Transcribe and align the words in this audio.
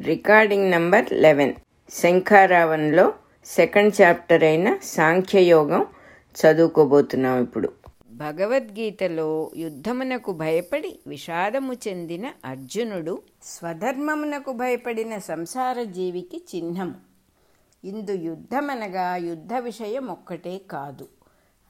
Recording 0.00 0.70
number 0.70 1.12
eleven. 1.12 1.54
శంఖారావంలో 1.90 3.14
second 3.44 4.02
chapter 4.02 4.44
అయిన 4.44 4.76
సాంఖ్యయోగం 4.82 5.86
చదువుకోబోతున్నాం 6.34 7.42
ఇప్పుడు. 7.42 7.72
భగవద్గీతలో 8.10 9.50
యుద్ధమునకు 9.56 10.32
భయపడి 10.32 10.98
విషాదము 11.06 11.72
చెందిన 11.72 12.30
అర్జునుడు 12.44 13.22
స్వధర్మమునకు 13.42 14.52
భయపడిన 14.52 15.18
సంసార 15.18 15.82
జీవికి 15.82 16.44
చిహ్నము. 16.54 16.94
ఇందు 17.84 18.12
యుద్ధమనగా 18.12 19.16
యుద్ధ 19.16 19.54
విషయం 19.54 20.06
ఒక్కటే 20.06 20.60
కాదు. 20.70 21.08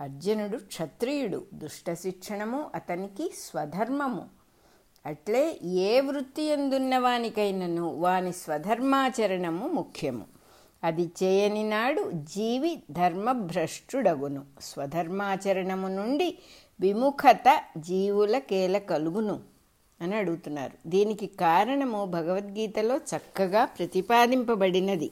అర్జునుడు 0.00 0.56
క్షత్రియుడు. 0.56 1.44
దుష్ట 1.54 1.92
శిక్షణము 1.92 2.70
అతనికి 2.74 3.32
స్వధర్మము. 3.38 4.43
అట్లే 5.06 5.58
ఏ 5.62 6.00
వృత్తి 6.00 6.42
ఎందున్నవానికైనను 6.42 7.94
వాని 7.94 8.32
స్వధర్మాచరణము 8.32 9.68
ముఖ్యము. 9.68 10.24
అది 10.84 11.10
చేయని 11.22 11.62
నాడు 11.62 12.10
జీవి 12.14 12.82
ధర్మభ్రష్టుడగును. 12.90 14.42
స్వధర్మాచరణము 14.60 15.88
నుండి 15.88 16.38
విముఖత 16.80 17.60
జీవులకేల 17.78 18.78
కలుగును 18.78 19.40
అని 20.00 20.16
అడుగుతున్నారు. 20.16 20.88
దీనికి 20.88 21.26
కారణము 21.26 22.04
భగవద్గీతలో 22.04 22.96
చక్కగా 22.96 23.64
ప్రతిపాదింపబడినది. 23.64 25.10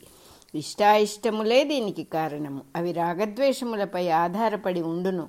ఇష్టాయిష్టములే 0.55 1.64
దీనికి 1.64 2.05
కారణము. 2.05 2.61
అవి 2.77 2.92
రాగద్వేషములపై 2.92 4.09
ఆధారపడి 4.09 4.83
ఉండును. 4.83 5.28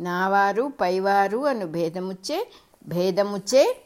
నావారు 0.00 0.72
పైవారు 0.80 1.38
అను 1.38 1.66
భేదముచ్చే 1.66 2.48
భేదముచ్చే 2.86 3.76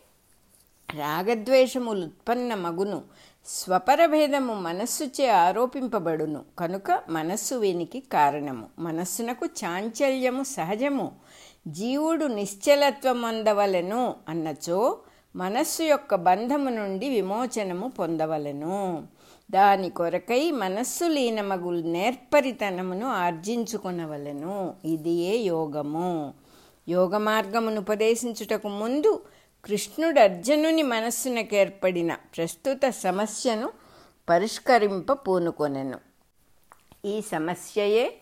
రాగద్వేషములు 0.95 2.05
ఉత్పన్న 2.05 2.55
మగును 2.55 3.03
స్వపరభేదము 3.47 4.55
మనస్సుచే 4.55 5.29
ఆరోపింపబడును. 5.29 6.45
కనుక 6.59 7.03
మనస్సు 7.09 7.55
వీనికి 7.55 8.01
కారణము. 8.01 8.67
మనస్సునకు 8.79 9.47
చాంచల్యము 9.47 10.43
సహజము. 10.43 11.13
జీవుడు 11.67 12.27
నిశ్చలత్వం 12.27 13.25
అందవలెను 13.25 14.15
అన్నచో 14.29 14.99
మనస్సు 15.37 15.83
యొక్క 15.83 16.15
బంధము 16.15 16.71
నుండి 16.71 17.09
విమోచనము 17.09 17.89
పొందవలెను. 17.89 19.07
దాని 19.51 19.91
కొరకై 19.91 20.51
మనస్సు 20.51 21.05
లీనమగు 21.05 21.71
నేర్పరితనమును 21.71 23.07
ఆర్జించుకొనవలెను. 23.07 24.75
ఇది 24.85 25.11
ఏ 25.11 25.37
యోగము. 25.37 26.35
యోగ 26.89 27.17
మార్గమును 27.17 27.81
ఉపదేశించుటకు 27.81 28.69
ముందు 28.69 29.23
కృష్ణుడు 29.65 30.21
అర్జునుని 30.21 30.83
మనస్సునకేర్పడిన 30.83 32.15
ప్రస్తుత 32.15 32.89
సమస్యను 32.89 33.73
పరిష్కరింప 34.29 35.13
పూనుకొనెను. 35.13 35.99
ఈ 37.05 37.21
సమస్యయే 37.21 38.15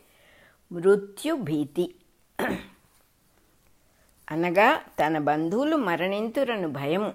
మృత్యుభీతి 0.73 1.95
అనగా 4.31 4.83
తన 5.01 5.19
బంధువులు 5.19 5.77
మరణింతురను 5.77 6.69
భయము. 6.69 7.15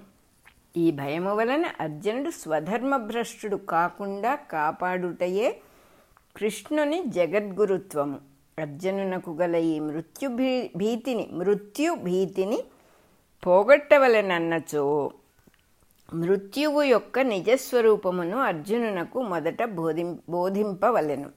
ఈ 0.78 0.92
భయము 0.92 1.36
వలన 1.36 1.66
అర్జునుడు 1.80 2.30
స్వధర్మభ్రష్టుడు 2.30 3.56
కాకుండా 3.56 4.36
కాపాడుటయే 4.36 5.62
కృష్ణుని 6.36 7.04
జగద్గురుత్వము. 7.08 8.20
అర్జునునకు 8.60 9.32
గల 9.32 9.56
ఈ 9.56 9.80
మృత్యు 9.80 10.30
భీ 10.30 10.72
భీతిని 10.78 11.30
మృత్యు 11.32 11.94
భీతిని 11.94 12.64
పోగొట్టవలెనన్నచో 13.46 15.12
మృత్యువు 16.14 16.82
యొక్క 16.82 17.20
నిజస్వరూపమును 17.20 18.38
అర్జునునకు 18.38 19.22
మొదట 19.22 19.64
బోధిం 19.64 20.20
బోధింపవలెను. 20.30 21.30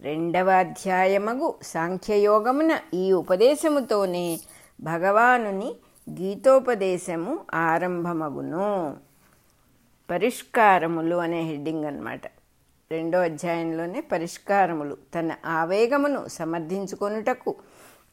రెండవ 0.00 0.50
అధ్యాయమగు 0.50 1.54
సాంఖ్యయోగమున 1.62 2.78
ఈ 2.94 3.12
ఉపదేశముతోనే 3.12 4.40
భగవానుని 4.80 5.74
గీతోపదేశము 6.10 7.38
ఆరంభమగును. 7.54 8.96
పరిష్కారములు 10.10 11.16
అనే 11.16 11.40
హెడ్డింగ్ 11.40 11.84
అన్నమాట. 11.84 12.26
రెండో 12.90 13.18
అధ్యాయంలోనే 13.18 14.00
పరిష్కారములు 14.00 14.96
తన 15.14 15.34
ఆవేగమును 15.46 16.28
సమర్థించుకొనుటకు 16.28 17.54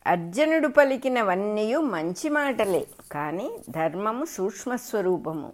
అర్జునుడు 0.10 0.68
పలికినవన్నీ 0.68 1.76
మంచి 1.76 2.30
మాటలే 2.30 2.88
కానీ 3.12 3.52
ధర్మము 3.70 4.26
సూక్ష్మస్వరూపము 4.26 5.52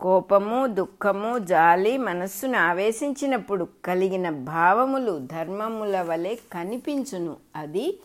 కోపము 0.00 0.66
దుఃఖము 0.66 1.38
జాలి 1.38 1.98
మనస్సును 1.98 2.58
ఆవేశించినప్పుడు 2.58 3.68
కలిగిన 3.84 4.30
భావములు 4.30 5.18
ధర్మముల 5.18 6.02
వలె 6.02 6.34
కనిపించును. 6.52 7.36
అది 7.56 7.98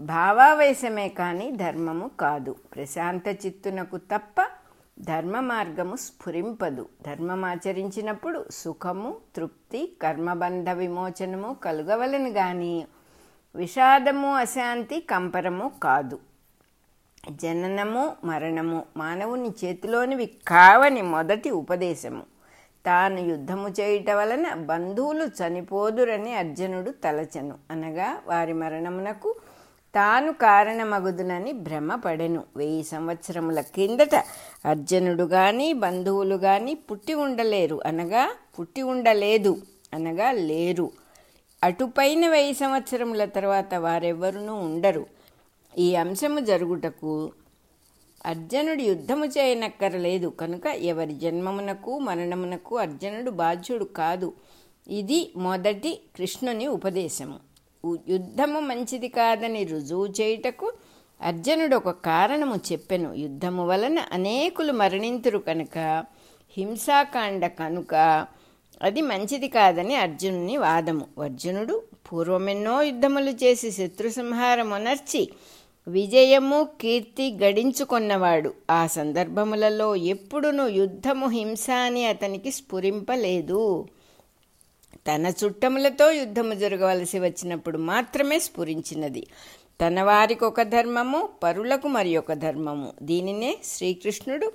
భావావేశమే 0.00 1.08
కానీ 1.08 1.50
ధర్మము 1.50 2.10
కాదు. 2.20 2.56
ప్రశాంత 2.74 3.28
చిత్తునకు 3.28 3.96
తప్ప 3.96 4.46
ధర్మ 4.98 5.40
మార్గము 5.40 5.96
స్ఫురింపదు. 5.96 6.86
ధర్మమాచరించినప్పుడు 7.06 8.44
సుఖము 8.50 9.16
తృప్తి 9.36 9.92
కర్మబంధ 10.02 10.70
విమోచనము 10.70 11.56
కలుగవలను 11.64 12.32
కానీ 12.32 12.86
విషాదము 13.56 14.34
అశాంతి 14.34 15.00
కంపరము 15.00 15.72
కాదు. 15.82 16.18
జననము 17.30 18.16
మరణము 18.24 18.84
మానవుని 18.96 19.48
చేతిలోనివి 19.48 20.26
కావని 20.26 21.02
మొదటి 21.02 21.50
ఉపదేశము. 21.50 22.22
తాను 22.86 23.20
యుద్ధము 23.20 23.68
చేయుట 23.68 24.10
వలన 24.10 24.54
బంధువులు 24.54 25.24
చనిపోదురని 25.24 26.34
అర్జునుడు 26.34 26.90
తలచను. 26.90 27.54
అనగా 27.70 28.18
వారి 28.26 28.52
మరణమునకు 28.52 29.34
తాను 29.94 30.32
కారణమగుదునని 30.32 31.52
భ్రమపడెను. 31.52 32.42
వెయ్యి 32.56 32.82
సంవత్సరముల 32.82 33.60
కిందట 33.60 34.14
అర్జునుడు 34.66 35.24
కానీ 35.24 35.72
బంధువులు 35.72 36.36
కానీ 36.36 36.74
పుట్టి 36.74 37.14
ఉండలేరు. 37.14 37.80
అనగా 37.86 38.30
పుట్టి 38.58 38.82
ఉండలేదు. 38.82 39.62
అనగా 39.94 40.32
లేరు. 40.32 40.90
అటుపైన 41.62 42.28
వెయ్యి 42.28 42.54
సంవత్సరముల 42.54 43.24
తర్వాత 43.24 43.74
వారెవ్వరూ 43.74 44.54
ఉండరు. 44.54 45.06
ఈ 45.78 45.94
అంశము 45.94 46.40
జరుగుటకు 46.40 47.32
అర్జునుడు 48.26 48.82
యుద్ధము 48.82 49.24
చేయనక్కరలేదు. 49.24 50.28
కనుక 50.28 50.66
ఎవరి 50.66 51.14
జన్మమునకు 51.14 51.98
మరణమునకు 51.98 52.76
అర్జునుడు 52.76 53.30
బాధ్యుడు 53.30 53.84
కాదు. 53.84 54.32
ఇది 54.88 55.32
మొదటి 55.36 56.00
కృష్ణుని 56.16 56.66
ఉపదేశము. 56.66 57.40
యుద్ధము 58.08 58.60
మంచిది 58.60 59.08
కాదని 59.08 59.64
రుజువు 59.64 60.06
చేయుటకు 60.06 60.72
అర్జునుడు 61.22 61.76
ఒక 61.76 61.90
కారణము 61.90 62.56
చెప్పెను. 62.72 63.14
యుద్ధము 63.14 63.66
వలన 63.66 63.98
అనేకులు 64.12 64.72
మరణింతురు 64.72 65.38
కనుక 65.38 66.04
హింసాకాండ 66.56 67.46
కనుక 67.46 68.26
అది 68.82 69.00
మంచిది 69.00 69.48
కాదని 69.48 69.94
అర్జునుని 69.94 70.56
వాదము. 70.56 71.06
అర్జునుడు 71.22 71.82
పూర్వమెన్నో 72.12 72.82
యుద్ధములు 72.82 73.30
చేసి 73.30 73.70
శత్రు 73.70 74.08
సంహారమునర్చి 74.08 75.28
విజయము 75.88 76.68
కీర్తి 76.80 77.38
గడించుకొన్నవాడు. 77.42 78.54
ఆ 78.70 78.86
సందర్భములలో 78.86 79.94
ఎప్పుడునూ 79.94 80.66
యుద్ధము 80.66 81.28
హింస 81.28 81.70
అని 81.70 82.06
అతనికి 82.06 82.50
స్ఫురింపలేదు. 82.50 83.88
తన 85.06 85.32
చుట్టములతో 85.44 86.10
యుద్ధము 86.10 86.54
జరగవలసి 86.54 87.18
వచ్చినప్పుడు 87.18 87.78
మాత్రమే 87.78 88.38
స్ఫురించినది. 88.38 89.26
తన 89.80 90.02
వారికి 90.02 90.44
ఒక 90.44 90.62
ధర్మము 90.62 91.28
పరులకు 91.42 91.88
మరి 91.88 92.16
ఒక 92.16 92.32
ధర్మము. 92.32 92.92
దీనినే 93.02 93.58
శ్రీకృష్ణుడు 93.64 94.52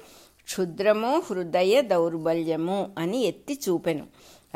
క్షుద్రము 0.47 1.24
హృదయ 1.30 1.81
దౌర్బల్యము 1.81 2.91
అని 2.97 3.21
ఎత్తి 3.21 3.60
చూపెను. 3.69 4.06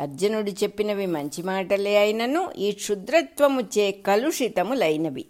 అర్జునుడు 0.00 0.50
చెప్పినవి 0.50 1.06
మంచి 1.06 1.42
మాటలే 1.42 1.96
అయినను 1.98 2.52
ఈ 2.58 2.72
క్షుద్రత్వము 2.72 3.60
చే 3.60 3.90
కలుషితములైనవి. 3.90 5.24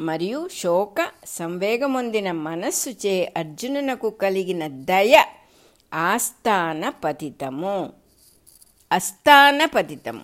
మరియు 0.00 0.48
శోక 0.56 1.08
సంవేగమొందిన 1.26 2.32
మనస్సు 2.32 2.90
చే 3.06 3.32
అర్జునునకు 3.36 4.10
కలిగిన 4.10 4.68
దయ 4.68 5.24
ఆస్థాన 5.94 6.92
పతితము. 7.04 7.92
అస్థాన 8.92 9.64
పతితము. 9.64 10.20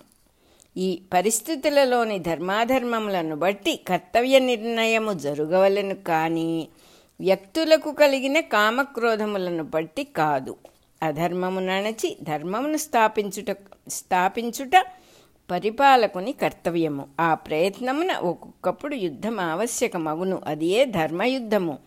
ఈ 0.76 1.02
పరిస్థితులలోని 1.14 2.18
ధర్మాధర్మములను 2.18 3.36
బట్టి 3.36 3.76
కర్తవ్య 3.76 4.38
నిర్ణయము 4.38 5.12
జరుగవలను 5.12 5.94
కానీ 5.94 6.68
వ్యక్తులకు 7.20 7.92
కలిగిన 7.92 8.40
కామక్రోధములను 8.40 9.64
బట్టి 9.64 10.04
కాదు. 10.04 10.56
అధర్మము 11.02 11.60
నణచి 11.60 12.16
ధర్మమును 12.22 12.76
స్థాపించుట 12.76 13.56
స్థాపించుట 13.88 14.84
పరిపాలకుని 15.50 16.32
కర్తవ్యము. 16.32 17.08
ఆ 17.20 17.34
ప్రయత్నమున 17.34 18.12
ఒక్కొక్కప్పుడు 18.12 18.94
యుద్ధం 18.94 19.40
ఆవశ్యకమగును. 19.40 20.42
అది 20.46 20.66
ఏ 20.66 20.84
ధర్మయుద్ధము? 20.84 21.78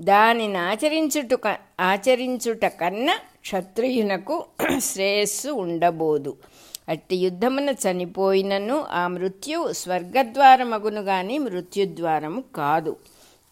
దానిని 0.00 0.58
ఆచరించుట 0.58 1.58
ఆచరించుట 1.80 2.64
కన్నా 2.64 3.18
క్షత్రియునకు 3.40 4.44
శ్రేయస్సు 4.78 5.48
ఉండబోదు. 5.48 6.36
అట్టి 6.88 7.16
యుద్ధమున 7.16 7.70
చనిపోయినను 7.70 8.84
ఆ 8.90 9.06
మృత్యువు 9.08 9.72
స్వర్గద్వారమగును 9.72 11.00
గాని 11.00 11.38
మృత్యుద్వారము 11.38 12.44
కాదు. 12.56 12.96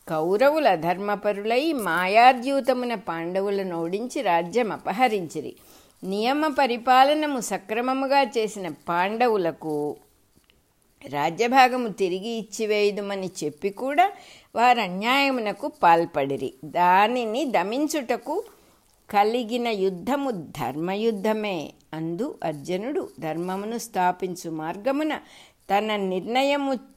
కౌరవుల 0.08 0.74
ధర్మపరులై 0.74 1.72
మాయాద్యూతమున 1.72 2.94
పాండవులను 2.94 3.82
ఓడించి 3.82 4.22
రాజ్యం 4.22 4.72
అపహరించిరి. 4.72 5.56
నియమ 6.04 6.46
పరిపాలనము 6.48 7.40
సక్రమముగా 7.40 8.22
చేసిన 8.22 8.68
పాండవులకు 8.68 9.96
రాజ్యభాగము 11.08 11.88
తిరిగి 11.88 12.28
ఇచ్చివేయుదుమని 12.28 13.30
చెప్పి 13.44 13.70
కూడా 13.70 14.12
వారు 14.54 14.80
అన్యాయమునకు 14.80 15.68
పాల్పడిరి. 15.82 16.54
దానిని 16.64 17.44
దమించుటకు 17.44 18.44
కలిగిన 19.10 19.68
యుద్ధము 19.68 20.30
ధర్మయుద్ధమే 20.30 21.72
అందు 21.94 22.38
అర్జునుడు 22.44 23.08
ధర్మమును 23.20 23.78
స్థాపించు 23.78 24.50
మార్గమున 24.50 25.18
తన 25.70 25.96
నిర్ణయము 25.96 26.95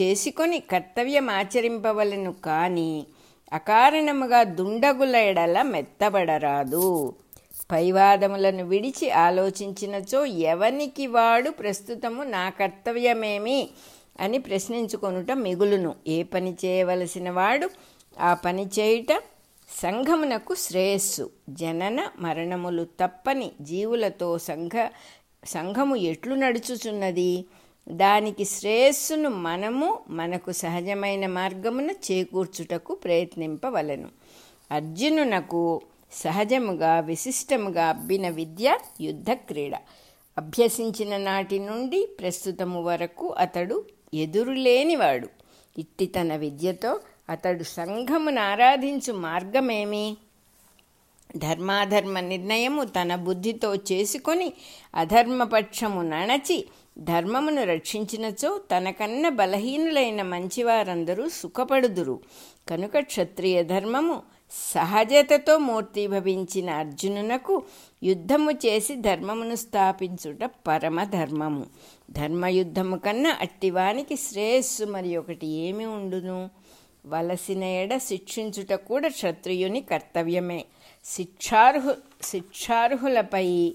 చేసుకొని 0.00 0.58
కర్తవ్యం 0.60 1.30
ఆచరింపవలను 1.30 2.32
కానీ 2.32 3.06
అకారణముగా 3.52 4.42
దుండగుల 4.42 5.16
ఎడల 5.16 5.62
మెత్తబడరాదు. 5.62 7.14
పైవాదములను 7.72 8.64
విడిచి 8.64 9.10
ఆలోచించినచో 9.10 10.24
ఎవనికి 10.24 11.06
వాడు 11.06 11.50
ప్రస్తుతము 11.50 12.22
నా 12.22 12.50
కర్తవ్యమేమి 12.50 13.68
అని 14.20 14.38
ప్రశ్నించుకొనుట 14.38 15.32
మిగులును. 15.32 15.94
ఏ 16.06 16.22
పని 16.22 16.56
చేయవలసిన 16.64 17.30
వాడు 17.30 17.70
ఆ 18.20 18.34
పని 18.34 18.66
చేయుట 18.78 19.12
సంఘమునకు 19.82 20.54
శ్రేయస్సు. 20.54 21.30
జనన 21.48 22.08
మరణములు 22.18 22.84
తప్పని 22.84 23.50
జీవులతో 23.60 24.38
సంఘ 24.38 24.88
సంఘము 25.44 25.96
ఎట్లు 25.96 26.34
నడుచుచున్నది? 26.34 27.44
దానికి 27.88 28.44
శ్రేయస్సును 28.44 29.30
మనము 29.30 29.98
మనకు 30.08 30.52
సహజమైన 30.52 31.26
మార్గమున 31.26 31.90
చేకూర్చుటకు 31.90 32.94
ప్రయత్నింపవలను. 32.94 34.08
అర్జునునకు 34.70 35.80
సహజముగా 36.12 37.00
విశిష్టముగా 37.00 37.86
అబ్బిన 37.86 38.28
విద్య 38.28 38.78
యుద్ధ 39.00 39.30
క్రీడ. 39.30 39.74
అభ్యసించిన 40.38 41.16
నాటి 41.16 41.58
నుండి 41.58 42.08
ప్రస్తుతము 42.20 42.82
వరకు 42.82 43.28
అతడు 43.28 43.84
ఎదురులేనివాడు. 44.14 45.28
ఇట్టి 45.78 46.06
తన 46.06 46.36
విద్యతో 46.36 47.00
అతడు 47.28 47.62
సంఘమును 47.62 48.42
ఆరాధించు 48.42 49.12
మార్గమేమి? 49.12 50.16
ధర్మాధర్మ 51.36 52.20
నిర్ణయము 52.20 52.84
తన 52.84 53.16
బుద్ధితో 53.16 53.74
చేసుకొని 53.74 54.52
అధర్మపక్షము 54.94 56.02
నణచి 56.02 56.68
ధర్మమును 57.00 57.64
రక్షించినచో 57.64 58.60
తనకన్న 58.70 59.28
బలహీనులైన 59.28 60.22
మంచివారందరూ 60.22 61.28
సుఖపడుదురు. 61.28 62.20
కనుక 62.68 62.98
క్షత్రియ 62.98 63.62
ధర్మము 63.64 64.22
సహజతతో 64.50 65.58
మూర్తిభవించిన 65.58 66.70
అర్జునునకు 66.70 67.62
యుద్ధము 68.02 68.50
చేసి 68.50 68.94
ధర్మమును 68.94 69.54
స్థాపించుట 69.54 70.50
పరమ 70.66 71.04
ధర్మము 71.04 71.66
ధర్మయుద్ధము 72.10 72.96
కన్నా 72.96 73.36
అట్టివానికి 73.40 74.16
శ్రేయస్సు 74.16 74.84
మరి 74.84 75.16
ఒకటి 75.16 75.46
ఏమి 75.46 75.86
ఉండును? 75.86 76.50
వలసిన 77.06 77.64
ఎడ 77.64 77.96
శిక్షించుట 77.96 78.72
కూడా 78.72 79.08
క్షత్రియుని 79.08 79.80
కర్తవ్యమే. 79.80 80.64
శిక్షార్హు 81.04 81.94
శిక్షార్హులపై 82.22 83.74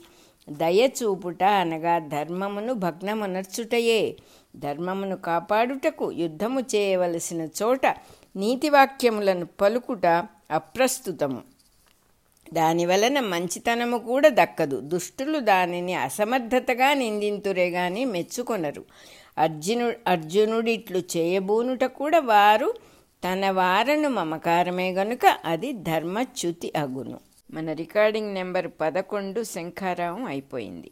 దయచూపుట 0.50 1.44
అనగా 1.44 2.00
ధర్మమును 2.00 2.74
భగ్నమనర్చుటయే. 2.74 4.18
ధర్మమును 4.56 5.16
కాపాడుటకు 5.16 6.12
యుద్ధము 6.12 6.60
చేయవలసిన 6.60 7.48
చోట 7.64 7.86
నీతివాక్యములను 8.36 9.46
పలుకుట 9.46 10.06
అప్రస్తుతము. 10.52 11.42
దాని 12.54 12.86
వలన 12.86 13.20
మంచితనము 13.20 13.98
కూడా 13.98 14.30
దక్కదు. 14.34 14.80
దుష్టులు 14.80 15.40
దానిని 15.40 15.94
అసమర్థతగా 15.94 16.94
నిందింతురే 16.94 17.70
గాని 17.70 18.06
మెచ్చుకొనరు. 18.06 18.86
అర్జును 19.38 19.94
అర్జునుడిట్లు 20.08 20.98
చేయబూనుట 21.18 21.84
కూడా 21.84 22.20
వారు 22.20 22.76
తన 23.24 23.52
వారను 23.52 24.10
మమకారమే 24.10 24.92
గనుక 24.92 25.20
అది 25.46 25.72
ధర్మచ్యుతి 25.72 26.74
అగును. 26.76 27.20
మన 27.54 27.72
రికార్డింగ్ 27.72 28.34
నెంబర్ 28.34 28.68
పదకొండు 28.82 29.44
శంఖారావం 29.44 30.24
అయిపోయింది. 30.26 30.92